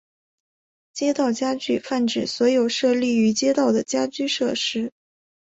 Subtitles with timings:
[0.93, 4.91] 街道家具泛指所有设立于街道的家具设施。